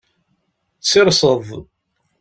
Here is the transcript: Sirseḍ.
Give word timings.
Sirseḍ. 0.81 1.45